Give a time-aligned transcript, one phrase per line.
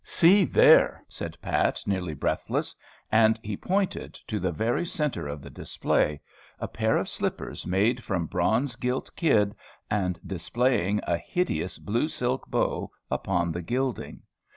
[0.03, 2.75] "See there!" said Pat, nearly breathless.
[3.11, 6.21] And he pointed to the very centre of the display,
[6.57, 9.53] a pair of slippers made from bronze gilt kid,
[9.91, 14.23] and displaying a hideous blue silk bow upon the gilding.